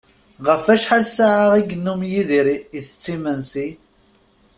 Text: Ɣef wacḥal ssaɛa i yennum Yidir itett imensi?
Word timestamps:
Ɣef 0.47 0.63
wacḥal 0.67 1.03
ssaɛa 1.07 1.47
i 1.59 1.61
yennum 1.69 2.01
Yidir 2.11 2.47
itett 2.77 3.05
imensi? 3.13 3.67